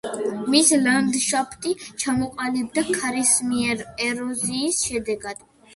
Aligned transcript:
მისი 0.53 0.79
ლანდშაფტი 0.87 1.75
ჩამოყალიბდა 2.05 2.85
ქარისმიერი 2.89 3.91
ეროზიის 4.11 4.87
შედეგად. 4.91 5.51